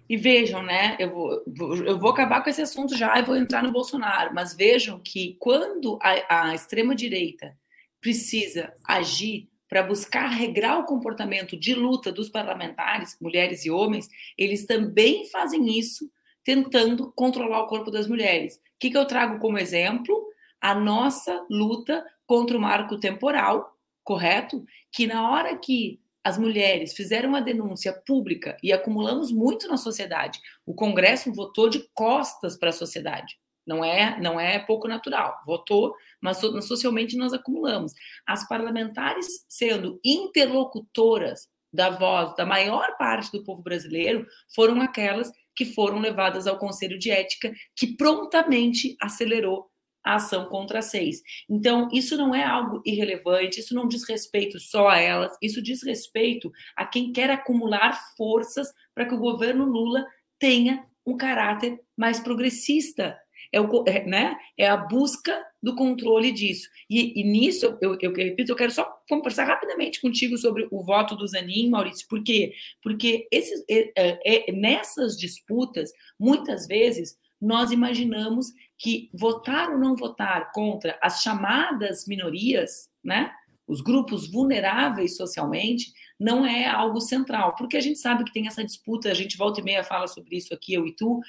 [0.08, 0.96] E vejam, né?
[0.98, 1.44] Eu vou,
[1.84, 5.36] eu vou acabar com esse assunto já e vou entrar no Bolsonaro, mas vejam que
[5.40, 7.56] quando a, a extrema-direita
[8.00, 14.64] precisa agir para buscar regrar o comportamento de luta dos parlamentares, mulheres e homens, eles
[14.64, 16.08] também fazem isso
[16.44, 18.56] tentando controlar o corpo das mulheres.
[18.56, 20.24] O que, que eu trago como exemplo?
[20.60, 24.64] A nossa luta contra o marco temporal, correto?
[24.92, 30.40] Que na hora que as mulheres fizeram uma denúncia pública e acumulamos muito na sociedade.
[30.66, 33.38] O Congresso votou de costas para a sociedade.
[33.64, 35.38] Não é, não é pouco natural.
[35.46, 37.92] Votou, mas socialmente nós acumulamos.
[38.26, 45.64] As parlamentares sendo interlocutoras da voz da maior parte do povo brasileiro foram aquelas que
[45.64, 49.70] foram levadas ao Conselho de Ética, que prontamente acelerou
[50.06, 51.20] a ação contra seis.
[51.50, 55.82] Então, isso não é algo irrelevante, isso não diz respeito só a elas, isso diz
[55.82, 60.06] respeito a quem quer acumular forças para que o governo Lula
[60.38, 63.18] tenha um caráter mais progressista.
[63.52, 64.36] É, o, é, né?
[64.58, 66.68] é a busca do controle disso.
[66.90, 70.82] E, e nisso, eu, eu, eu, repito, eu quero só conversar rapidamente contigo sobre o
[70.82, 72.06] voto do Zanin, Maurício.
[72.08, 72.52] Por quê?
[72.82, 79.96] Porque esses, é, é, é nessas disputas, muitas vezes, nós imaginamos que votar ou não
[79.96, 83.32] votar contra as chamadas minorias, né,
[83.66, 88.64] os grupos vulneráveis socialmente, não é algo central, porque a gente sabe que tem essa
[88.64, 91.20] disputa, a gente volta e meia fala sobre isso aqui, eu e tu,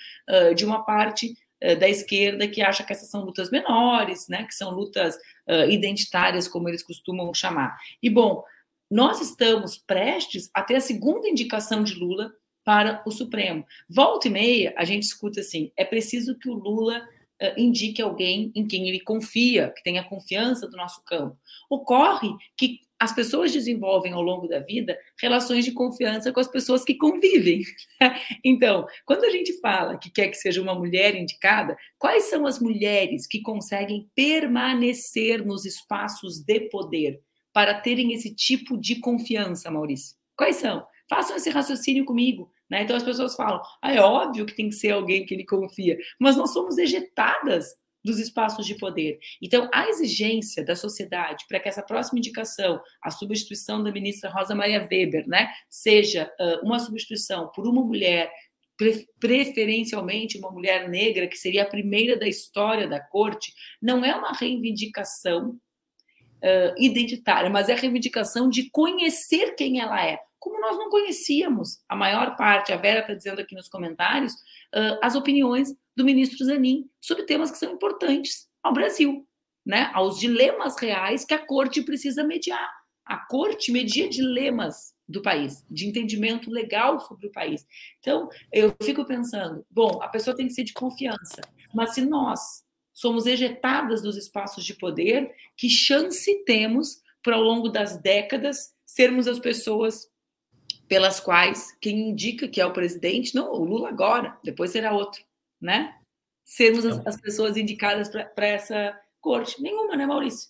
[0.55, 1.33] de uma parte
[1.79, 5.17] da esquerda que acha que essas são lutas menores, né, que são lutas
[5.67, 7.75] identitárias, como eles costumam chamar.
[8.03, 8.43] E, bom,
[8.89, 12.31] nós estamos prestes a ter a segunda indicação de Lula
[12.63, 13.65] para o Supremo.
[13.89, 17.01] Volta e meia, a gente escuta assim: é preciso que o Lula
[17.58, 21.38] indique alguém em quem ele confia, que tenha confiança do nosso campo.
[21.69, 26.84] Ocorre que as pessoas desenvolvem ao longo da vida relações de confiança com as pessoas
[26.84, 27.62] que convivem.
[28.43, 32.60] então, quando a gente fala que quer que seja uma mulher indicada, quais são as
[32.60, 37.19] mulheres que conseguem permanecer nos espaços de poder
[37.54, 40.15] para terem esse tipo de confiança, Maurício?
[40.36, 40.86] Quais são?
[41.10, 42.52] Façam esse raciocínio comigo.
[42.69, 42.84] Né?
[42.84, 45.97] Então as pessoas falam, ah, é óbvio que tem que ser alguém que ele confia,
[46.19, 49.19] mas nós somos ejetadas dos espaços de poder.
[49.41, 54.56] Então, a exigência da sociedade para que essa próxima indicação, a substituição da ministra Rosa
[54.56, 58.32] Maria Weber, né, seja uh, uma substituição por uma mulher,
[59.19, 64.32] preferencialmente uma mulher negra, que seria a primeira da história da corte, não é uma
[64.32, 70.89] reivindicação uh, identitária, mas é a reivindicação de conhecer quem ela é como nós não
[70.89, 76.06] conhecíamos, a maior parte, a Vera está dizendo aqui nos comentários, uh, as opiniões do
[76.06, 79.28] ministro Zanin sobre temas que são importantes ao Brasil,
[79.65, 79.89] né?
[79.93, 82.71] aos dilemas reais que a corte precisa mediar.
[83.06, 87.65] A corte media dilemas do país, de entendimento legal sobre o país.
[88.00, 91.41] Então, eu fico pensando, bom, a pessoa tem que ser de confiança,
[91.73, 97.69] mas se nós somos ejetadas dos espaços de poder, que chance temos para ao longo
[97.69, 100.08] das décadas sermos as pessoas
[100.88, 105.21] pelas quais quem indica que é o presidente, não, o Lula agora, depois será outro,
[105.62, 105.95] né?
[106.45, 109.62] Sermos as, as pessoas indicadas para essa corte.
[109.62, 110.50] Nenhuma, né, Maurício?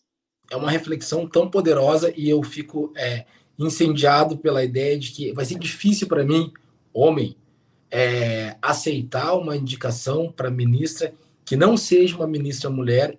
[0.50, 3.26] É uma reflexão tão poderosa e eu fico é,
[3.58, 6.54] incendiado pela ideia de que vai ser difícil para mim,
[6.94, 7.36] homem,
[7.90, 13.18] é, aceitar uma indicação para ministra que não seja uma ministra mulher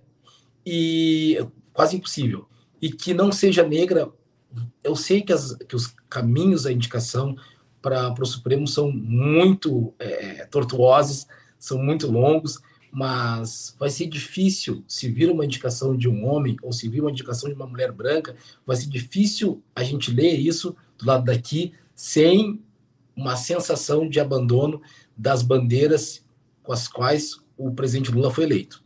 [0.64, 1.38] e
[1.72, 2.46] quase impossível
[2.80, 4.08] e que não seja negra
[4.82, 7.36] eu sei que, as, que os caminhos da indicação
[7.80, 11.26] para o Supremo são muito é, tortuosos,
[11.58, 12.58] são muito longos,
[12.90, 17.10] mas vai ser difícil se vir uma indicação de um homem ou se vir uma
[17.10, 18.34] indicação de uma mulher branca,
[18.66, 22.62] vai ser difícil a gente ler isso do lado daqui sem
[23.14, 24.80] uma sensação de abandono
[25.16, 26.24] das bandeiras
[26.62, 28.82] com as quais o presidente Lula foi eleito.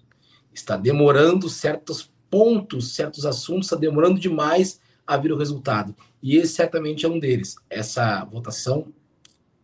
[0.53, 5.95] Está demorando certos pontos, certos assuntos, está demorando demais a vir o resultado.
[6.23, 7.57] E esse certamente é um deles.
[7.69, 8.89] Essa votação.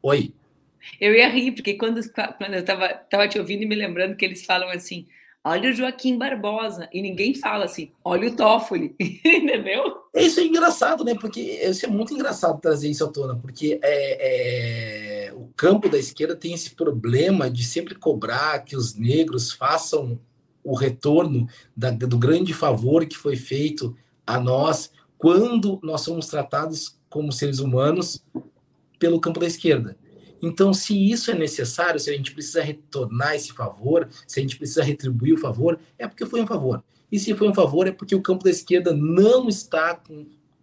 [0.02, 0.32] Oi.
[1.00, 2.00] Eu ia rir, porque quando,
[2.38, 5.06] quando eu estava te ouvindo e me lembrando que eles falam assim:
[5.44, 10.02] olha o Joaquim Barbosa, e ninguém fala assim, olha o Toffoli, entendeu?
[10.14, 11.14] Isso é engraçado, né?
[11.14, 15.98] Porque isso é muito engraçado trazer isso à tona, porque é, é, o campo da
[15.98, 20.18] esquerda tem esse problema de sempre cobrar que os negros façam
[20.62, 23.96] o retorno da, do grande favor que foi feito
[24.26, 28.24] a nós quando nós somos tratados como seres humanos
[28.98, 29.96] pelo campo da esquerda.
[30.40, 34.56] Então, se isso é necessário, se a gente precisa retornar esse favor, se a gente
[34.56, 36.82] precisa retribuir o favor, é porque foi um favor.
[37.10, 40.00] E se foi um favor, é porque o campo da esquerda não está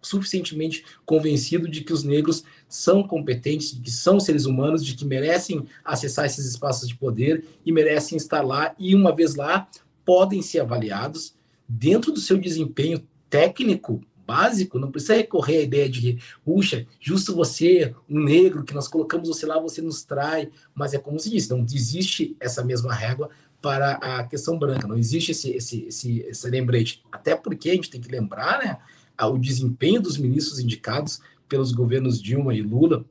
[0.00, 5.04] suficientemente convencido de que os negros são competentes, de que são seres humanos, de que
[5.04, 8.74] merecem acessar esses espaços de poder e merecem estar lá.
[8.78, 9.68] E uma vez lá,
[10.04, 11.34] podem ser avaliados
[11.68, 17.94] dentro do seu desempenho técnico básico, não precisa recorrer à ideia de puxa, justo você,
[18.08, 20.50] um negro, que nós colocamos você lá, você nos trai.
[20.74, 23.30] Mas é como se disse, não existe essa mesma régua
[23.62, 27.02] para a questão branca, não existe esse, esse, esse, esse lembrete.
[27.10, 28.78] Até porque a gente tem que lembrar né,
[29.24, 33.04] o desempenho dos ministros indicados pelos governos Dilma e Lula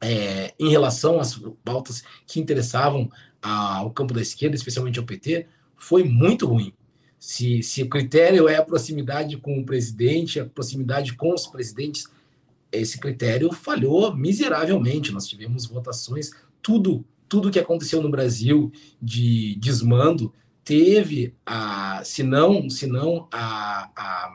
[0.00, 3.10] é, em relação às pautas que interessavam
[3.42, 5.46] ao campo da esquerda, especialmente ao PT,
[5.76, 6.72] foi muito ruim
[7.20, 12.06] se, se o critério é a proximidade com o presidente, a proximidade com os presidentes,
[12.72, 15.12] esse critério falhou miseravelmente.
[15.12, 16.30] Nós tivemos votações,
[16.62, 20.32] tudo, tudo que aconteceu no Brasil de desmando
[20.64, 24.34] teve a, se não, se não a, a,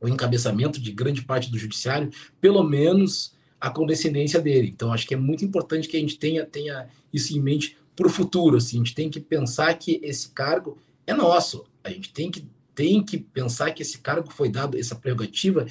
[0.00, 4.70] o encabeçamento de grande parte do judiciário, pelo menos a condescendência dele.
[4.74, 8.08] Então, acho que é muito importante que a gente tenha, tenha isso em mente para
[8.08, 8.56] o futuro.
[8.56, 11.64] Assim, a gente tem que pensar que esse cargo é nosso.
[11.82, 15.66] A gente tem que, tem que pensar que esse cargo foi dado, essa prerrogativa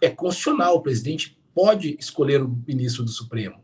[0.00, 0.76] é constitucional.
[0.76, 3.56] O presidente pode escolher o ministro do Supremo.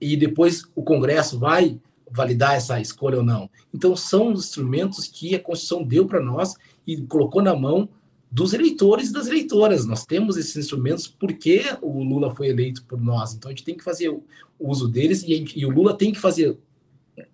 [0.00, 1.80] E depois o Congresso vai
[2.10, 3.50] validar essa escolha ou não.
[3.72, 6.54] Então, são instrumentos que a Constituição deu para nós
[6.86, 7.88] e colocou na mão
[8.30, 9.86] dos eleitores e das eleitoras.
[9.86, 13.34] Nós temos esses instrumentos porque o Lula foi eleito por nós.
[13.34, 14.22] Então, a gente tem que fazer o
[14.58, 16.58] uso deles e, gente, e o Lula tem que fazer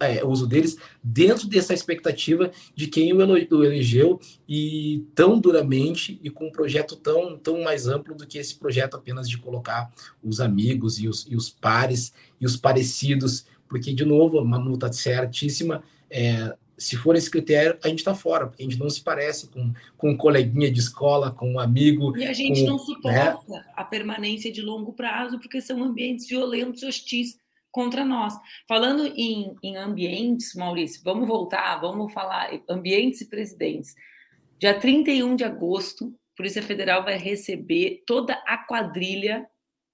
[0.00, 6.30] é, o uso deles dentro dessa expectativa de quem o elegeu e tão duramente e
[6.30, 9.90] com um projeto tão, tão mais amplo do que esse projeto apenas de colocar
[10.22, 14.74] os amigos e os, e os pares e os parecidos, porque, de novo, a Manu
[14.74, 18.90] está certíssima, é, se for esse critério, a gente está fora, porque a gente não
[18.90, 22.16] se parece com, com um coleguinha de escola, com um amigo.
[22.16, 23.64] E a gente com, não suporta né?
[23.74, 27.38] a permanência de longo prazo, porque são ambientes violentos hostis
[27.74, 28.32] contra nós.
[28.68, 33.96] Falando em, em ambientes, Maurício, vamos voltar, vamos falar ambientes e presidentes.
[34.60, 39.44] Dia 31 de agosto, Polícia Federal vai receber toda a quadrilha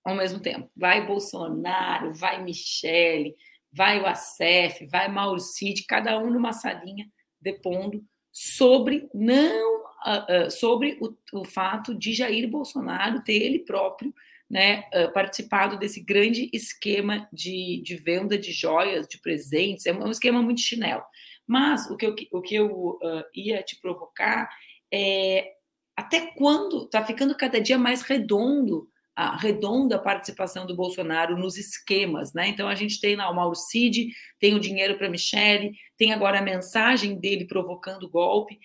[0.05, 0.71] ao mesmo tempo.
[0.77, 3.35] Vai Bolsonaro, vai Michele,
[3.73, 10.51] vai o Acef, vai Mauro Cid, cada um numa salinha depondo sobre não uh, uh,
[10.51, 14.15] sobre o, o, fato de Jair Bolsonaro ter ele próprio
[14.51, 20.11] né, uh, participado desse grande esquema de, de venda de joias, de presentes, é um
[20.11, 21.03] esquema muito chinelo.
[21.47, 22.99] Mas o que eu, o que eu
[23.35, 24.49] ia te provocar
[24.93, 25.53] é
[25.97, 32.33] até quando está ficando cada dia mais redondo a redonda participação do Bolsonaro nos esquemas,
[32.33, 32.49] né?
[32.49, 34.09] Então a gente tem lá o Mauro Cid,
[34.39, 38.59] tem o dinheiro para Michele, tem agora a mensagem dele provocando golpe.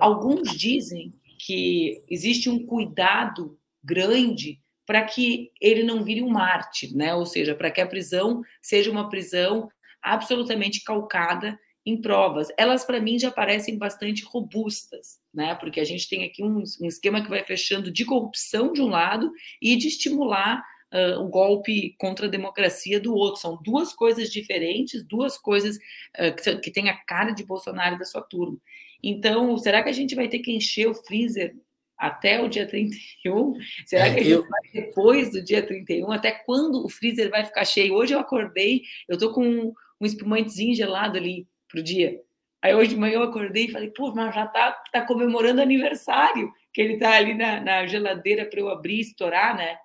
[0.00, 7.14] Alguns dizem que existe um cuidado grande para que ele não vire um mártir, né?
[7.14, 9.68] Ou seja, para que a prisão seja uma prisão
[10.02, 12.48] absolutamente calcada em provas.
[12.56, 15.54] Elas, para mim, já parecem bastante robustas, né?
[15.54, 18.88] Porque a gente tem aqui um, um, esquema que vai fechando de corrupção de um
[18.88, 23.40] lado e de estimular uh, o golpe contra a democracia do outro.
[23.40, 27.98] São duas coisas diferentes, duas coisas uh, que, que têm a cara de Bolsonaro e
[27.98, 28.58] da sua turma.
[29.02, 31.54] Então, será que a gente vai ter que encher o freezer
[31.98, 33.54] até o dia 31?
[33.86, 34.42] Será é, que eu...
[34.42, 36.10] vai depois do dia 31?
[36.12, 37.94] Até quando o freezer vai ficar cheio?
[37.94, 42.20] Hoje eu acordei, eu tô com um, um espumantezinho gelado ali pro dia.
[42.62, 46.50] Aí hoje de manhã eu acordei e falei, pô, mas já tá, tá comemorando aniversário,
[46.72, 49.76] que ele tá ali na, na geladeira para eu abrir e estourar, né?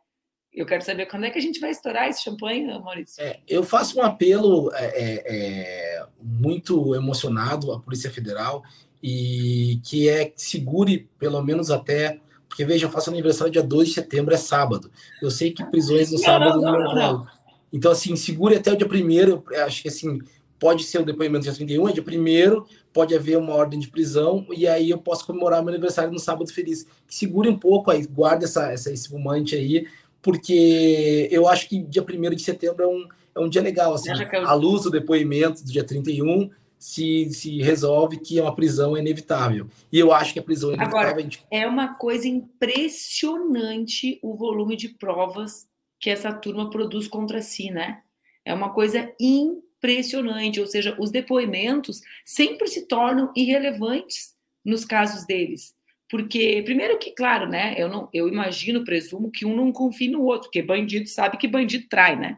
[0.52, 3.22] Eu quero saber quando é que a gente vai estourar esse champanhe, Maurício.
[3.22, 8.64] É, eu faço um apelo é, é, é muito emocionado à Polícia Federal
[9.02, 12.20] e que é que segure pelo menos até.
[12.48, 14.92] Porque veja, eu faço aniversário dia 2 de setembro, é sábado.
[15.22, 17.28] Eu sei que prisões no não, sábado não, não, não,
[17.72, 19.44] Então, assim, segure até o dia primeiro.
[19.64, 20.20] Acho que assim,
[20.60, 24.46] pode ser o depoimento dia 31, é dia primeiro, pode haver uma ordem de prisão,
[24.52, 26.86] e aí eu posso comemorar meu aniversário no sábado feliz.
[27.08, 29.88] Segure um pouco aí, guarda essa, essa, esse fumante aí,
[30.22, 34.10] porque eu acho que dia 1 de setembro é um, é um dia legal, assim,
[34.46, 36.50] à luz do depoimento do dia 31,
[36.80, 39.68] se, se resolve que uma prisão é inevitável.
[39.92, 41.10] E eu acho que a prisão é inevitável.
[41.10, 45.68] Agora, é uma coisa impressionante o volume de provas
[46.00, 48.02] que essa turma produz contra si, né?
[48.46, 55.26] É uma coisa impressionante impressionante, ou seja, os depoimentos sempre se tornam irrelevantes nos casos
[55.26, 55.74] deles.
[56.10, 60.24] Porque, primeiro que, claro, né, eu, não, eu imagino, presumo que um não confie no
[60.24, 62.38] outro, porque bandido sabe que bandido trai, né?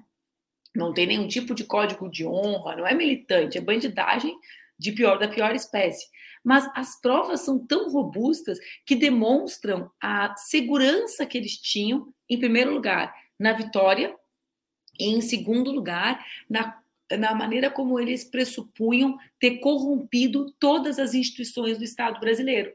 [0.76, 4.36] Não tem nenhum tipo de código de honra, não é militante, é bandidagem
[4.78, 6.08] de pior da pior espécie.
[6.44, 12.74] Mas as provas são tão robustas que demonstram a segurança que eles tinham, em primeiro
[12.74, 14.16] lugar, na vitória,
[15.00, 16.82] e em segundo lugar, na
[17.18, 22.74] na maneira como eles pressupunham ter corrompido todas as instituições do Estado brasileiro.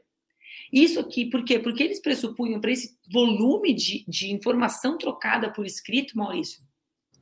[0.71, 1.59] Isso aqui, por quê?
[1.59, 6.61] Porque eles pressupunham para esse volume de, de informação trocada por escrito, Maurício,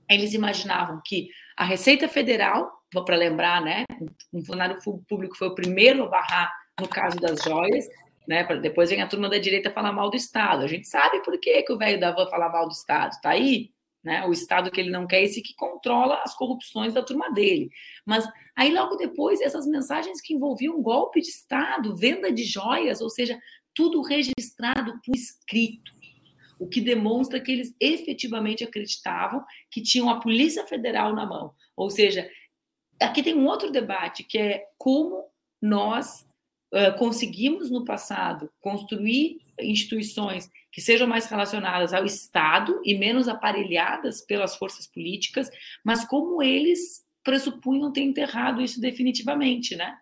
[0.10, 2.72] eles imaginavam que a Receita Federal,
[3.06, 3.86] para lembrar, né,
[4.32, 7.86] o funcionário público foi o primeiro a barrar no caso das joias,
[8.28, 10.64] né, depois vem a turma da direita falar mal do Estado.
[10.64, 13.30] A gente sabe por que, que o velho da van fala mal do Estado, tá
[13.30, 13.72] aí?
[14.04, 14.24] Né?
[14.28, 17.70] O Estado que ele não quer, esse que controla as corrupções da turma dele.
[18.06, 23.10] Mas aí, logo depois, essas mensagens que envolviam golpe de Estado, venda de joias, ou
[23.10, 23.40] seja,
[23.74, 25.92] tudo registrado por escrito.
[26.60, 31.54] O que demonstra que eles efetivamente acreditavam que tinham a Polícia Federal na mão.
[31.76, 32.30] Ou seja,
[33.02, 35.26] aqui tem um outro debate que é como
[35.62, 36.28] nós
[36.74, 44.22] uh, conseguimos no passado construir instituições que sejam mais relacionadas ao Estado e menos aparelhadas
[44.22, 45.50] pelas forças políticas,
[45.84, 49.98] mas como eles pressupunham ter enterrado isso definitivamente, né?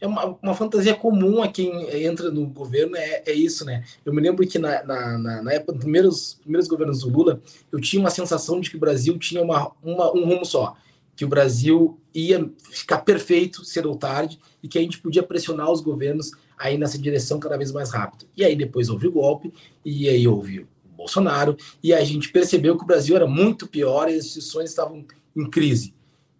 [0.00, 1.70] É uma, uma fantasia comum a quem
[2.04, 3.84] entra no governo, é, é isso, né?
[4.04, 7.40] Eu me lembro que na, na, na, na época dos primeiros, primeiros governos do Lula,
[7.72, 10.76] eu tinha uma sensação de que o Brasil tinha uma, uma, um rumo só,
[11.16, 15.70] que o Brasil ia ficar perfeito cedo ou tarde e que a gente podia pressionar
[15.70, 18.26] os governos aí nessa direção cada vez mais rápido.
[18.36, 19.52] E aí depois houve o golpe,
[19.84, 24.08] e aí houve o Bolsonaro, e a gente percebeu que o Brasil era muito pior
[24.08, 25.04] e as instituições estavam
[25.36, 25.94] em crise.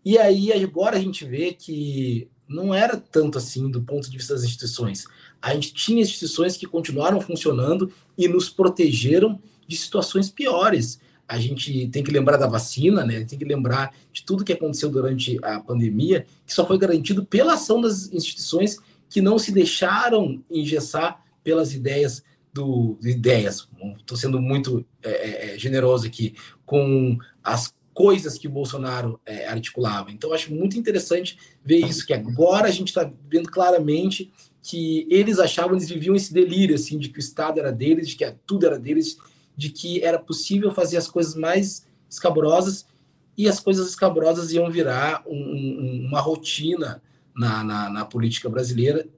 [0.04, 4.34] E aí agora a gente vê que não era tanto assim do ponto de vista
[4.34, 5.04] das instituições.
[5.40, 10.98] A gente tinha instituições que continuaram funcionando e nos protegeram de situações piores.
[11.28, 13.22] A gente tem que lembrar da vacina, né?
[13.24, 17.52] Tem que lembrar de tudo que aconteceu durante a pandemia, que só foi garantido pela
[17.52, 18.78] ação das instituições
[19.10, 22.22] que não se deixaram engessar pelas ideias
[22.52, 23.68] do ideias.
[23.98, 26.34] Estou sendo muito é, é, é, generoso aqui
[26.64, 30.12] com as coisas que Bolsonaro é, articulava.
[30.12, 34.32] Então, acho muito interessante ver isso, que agora a gente está vendo claramente
[34.62, 38.14] que eles achavam, eles viviam esse delírio, assim, de que o Estado era deles, de
[38.14, 39.18] que tudo era deles,
[39.56, 42.86] de que era possível fazer as coisas mais escabrosas
[43.36, 47.02] e as coisas escabrosas iam virar um, um, uma rotina
[47.34, 49.08] na, na, na política brasileira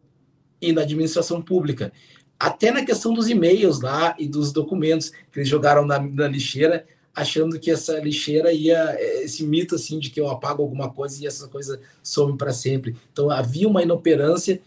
[0.59, 1.93] e na administração pública.
[2.39, 6.87] Até na questão dos e-mails lá e dos documentos que eles jogaram na, na lixeira,
[7.15, 11.27] achando que essa lixeira ia esse mito assim de que eu apago alguma coisa e
[11.27, 12.97] essa coisa some para sempre.
[13.13, 14.61] Então havia uma inoperância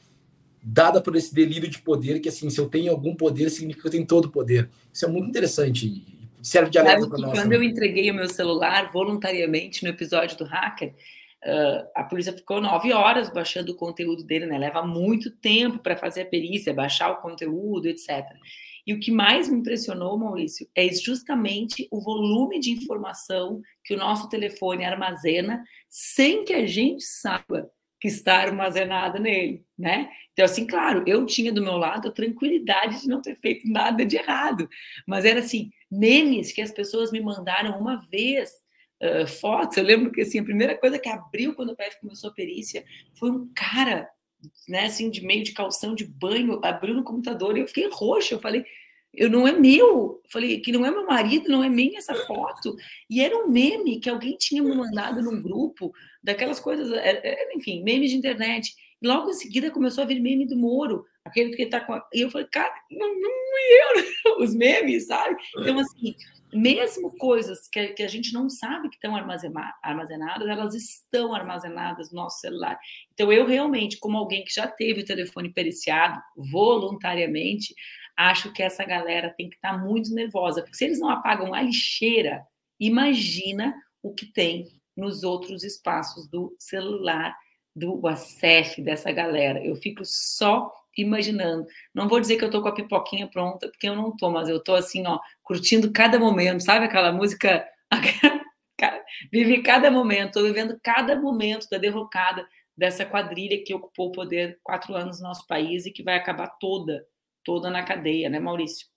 [0.62, 3.88] dada por esse delírio de poder que assim, se eu tenho algum poder significa que
[3.88, 4.70] eu tenho todo o poder.
[4.91, 6.06] Isso é muito interessante.
[6.41, 7.32] Serve de alerta para nós.
[7.32, 7.56] Quando né?
[7.56, 12.91] eu entreguei o meu celular voluntariamente no episódio do hacker, uh, a polícia ficou nove
[12.91, 14.58] horas baixando o conteúdo dele, né?
[14.58, 18.26] Leva muito tempo para fazer a perícia, baixar o conteúdo, etc.
[18.86, 23.98] E o que mais me impressionou, Maurício, é justamente o volume de informação que o
[23.98, 27.72] nosso telefone armazena sem que a gente saiba
[28.04, 30.10] que está armazenada nele, né?
[30.34, 34.06] Então, assim, claro, eu tinha do meu lado a tranquilidade de não ter feito nada
[34.06, 34.68] de errado,
[35.08, 38.52] mas era assim, memes que as pessoas me mandaram uma vez,
[39.02, 42.30] uh, fotos, eu lembro que, assim, a primeira coisa que abriu quando o PF começou
[42.30, 44.10] a perícia foi um cara
[44.68, 48.36] né, assim, de meio de calção de banho, abriu no computador e eu fiquei roxa.
[48.36, 48.66] Eu falei,
[49.14, 50.22] eu não é meu.
[50.24, 52.76] Eu falei, que não é meu marido, não é minha essa foto.
[53.10, 57.56] E era um meme que alguém tinha me mandado num grupo, daquelas coisas, é, é,
[57.56, 58.74] enfim, memes de internet.
[59.02, 61.94] E logo em seguida começou a vir meme do Moro, aquele que tá com.
[61.94, 62.08] A...
[62.14, 63.32] E eu falei, cara, não, não
[64.26, 65.36] eu, os memes, sabe?
[65.58, 66.16] Então, assim,
[66.54, 72.22] mesmo coisas que, que a gente não sabe que estão armazenadas, elas estão armazenadas no
[72.22, 72.80] nosso celular.
[73.14, 77.74] Então, eu realmente, como alguém que já teve o telefone periciado voluntariamente,
[78.16, 81.54] acho que essa galera tem que estar tá muito nervosa, porque se eles não apagam
[81.54, 82.45] a lixeira,
[82.80, 87.36] imagina o que tem nos outros espaços do celular,
[87.76, 89.64] do WhatsApp dessa galera.
[89.66, 91.66] Eu fico só imaginando.
[91.94, 94.50] Não vou dizer que eu tô com a pipoquinha pronta, porque eu não tô, mas
[94.50, 97.66] eu tô assim, ó, curtindo cada momento, sabe aquela música?
[99.32, 104.60] Vivi cada momento, tô vivendo cada momento da derrocada dessa quadrilha que ocupou o poder
[104.64, 107.06] quatro anos no nosso país e que vai acabar toda,
[107.44, 108.88] toda na cadeia, né, Maurício?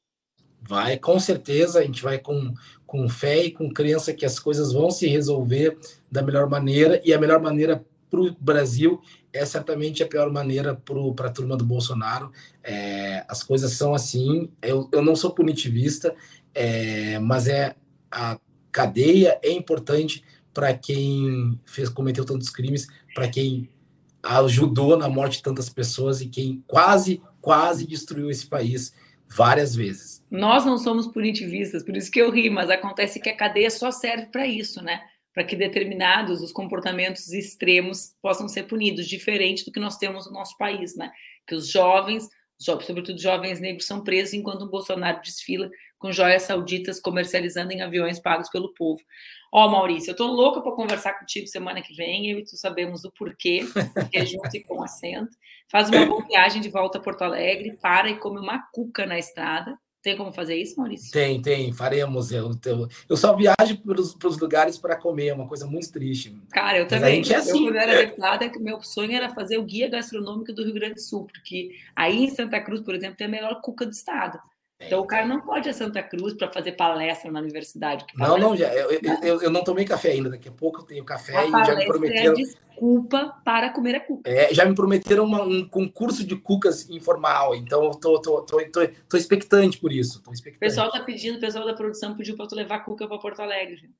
[0.61, 2.53] Vai, com certeza, a gente vai com,
[2.86, 5.78] com fé e com crença que as coisas vão se resolver
[6.11, 9.01] da melhor maneira, e a melhor maneira para o Brasil
[9.37, 10.74] é certamente a pior maneira
[11.14, 12.30] para a turma do Bolsonaro.
[12.62, 14.51] É, as coisas são assim.
[14.61, 16.14] Eu, eu não sou punitivista,
[16.55, 17.74] é, mas é
[18.11, 18.39] a
[18.72, 23.68] cadeia é importante para quem fez cometeu tantos crimes, para quem
[24.22, 28.93] ajudou na morte de tantas pessoas e quem quase quase destruiu esse país
[29.28, 30.24] várias vezes.
[30.30, 33.91] Nós não somos punitivistas, por isso que eu ri, mas acontece que a cadeia só
[33.91, 35.01] serve para isso, né?
[35.37, 40.32] Para que determinados os comportamentos extremos possam ser punidos, diferente do que nós temos no
[40.32, 41.12] nosso país, né?
[41.47, 42.26] Que os jovens,
[42.59, 45.68] sobretudo jovens negros, são presos enquanto o Bolsonaro desfila
[45.99, 49.03] com joias sauditas comercializando em aviões pagos pelo povo.
[49.53, 52.57] Ó, oh, Maurício, eu tô louca para conversar contigo semana que vem, eu e tu
[52.57, 53.61] sabemos o porquê,
[53.93, 55.37] porque é junto e com acento.
[55.70, 59.18] Faz uma boa viagem de volta a Porto Alegre, para e come uma cuca na
[59.18, 61.11] estrada, tem como fazer isso, Maurício?
[61.11, 62.30] Tem, tem, faremos.
[62.30, 66.32] Eu, eu, eu só viajo para os lugares para comer, é uma coisa muito triste.
[66.52, 67.20] Cara, eu também.
[67.28, 67.59] é assim.
[67.59, 71.00] Eu, quando era deputada, meu sonho era fazer o guia gastronômico do Rio Grande do
[71.00, 74.38] Sul, porque aí em Santa Cruz, por exemplo, tem a melhor cuca do estado.
[74.80, 78.04] Então o cara não pode ir a Santa Cruz para fazer palestra na universidade.
[78.14, 78.90] Não, não, já, eu,
[79.22, 80.28] eu, eu, não tomei café ainda.
[80.28, 82.32] Daqui a pouco eu tenho café a e já me é prometeram.
[82.32, 84.30] É desculpa para comer a cuca.
[84.30, 88.58] É, já me prometeram uma, um concurso de cucas informal, então eu tô, tô, tô,
[88.70, 90.22] tô, tô expectante por isso.
[90.30, 90.56] Expectante.
[90.56, 93.40] O pessoal está pedindo, o pessoal da produção pediu para tu levar cuca para Porto
[93.40, 93.90] Alegre.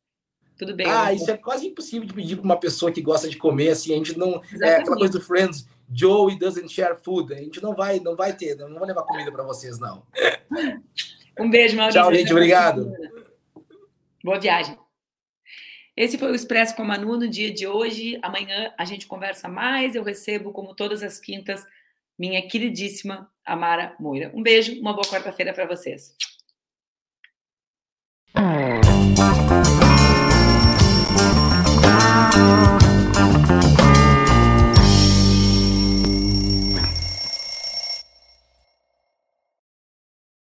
[0.59, 0.87] Tudo bem.
[0.89, 3.93] Ah, isso é quase impossível de pedir para uma pessoa que gosta de comer, assim,
[3.93, 4.43] a gente não.
[4.43, 4.65] Exatamente.
[4.65, 7.33] É aquela coisa do Friends, Joey doesn't share food.
[7.35, 10.03] A gente não vai, não vai ter, não vai levar comida para vocês, não.
[11.39, 12.01] Um beijo, Maurício.
[12.01, 12.33] Tchau, gente.
[12.33, 12.91] Obrigado.
[14.25, 14.79] Boa viagem.
[15.95, 18.19] Esse foi o Expresso com a Manu no dia de hoje.
[18.23, 19.95] Amanhã a gente conversa mais.
[19.95, 21.67] Eu recebo, como todas as quintas,
[22.19, 24.33] minha queridíssima Amara Moira.
[24.35, 26.15] Um beijo, uma boa quarta-feira para vocês.